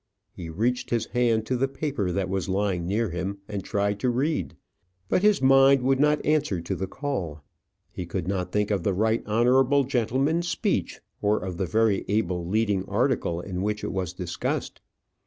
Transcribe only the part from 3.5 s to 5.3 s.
tried to read; but